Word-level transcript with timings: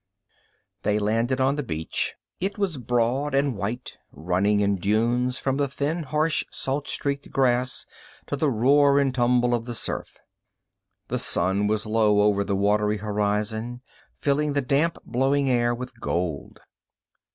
They 0.81 0.97
landed 0.97 1.39
on 1.39 1.57
the 1.57 1.61
beach. 1.61 2.15
It 2.39 2.57
was 2.57 2.77
broad 2.79 3.35
and 3.35 3.55
white, 3.55 3.99
running 4.11 4.59
in 4.59 4.77
dunes 4.77 5.37
from 5.37 5.57
the 5.57 5.67
thin, 5.67 6.01
harsh, 6.01 6.43
salt 6.49 6.87
streaked 6.87 7.29
grass 7.29 7.85
to 8.25 8.35
the 8.35 8.49
roar 8.49 8.97
and 8.97 9.13
tumble 9.13 9.53
of 9.53 9.77
surf. 9.77 10.17
The 11.09 11.19
sun 11.19 11.67
was 11.67 11.85
low 11.85 12.21
over 12.21 12.43
the 12.43 12.55
watery 12.55 12.97
horizon, 12.97 13.83
filling 14.17 14.53
the 14.53 14.61
damp, 14.61 14.97
blowing 15.05 15.47
air 15.51 15.75
with 15.75 15.99
gold. 15.99 16.61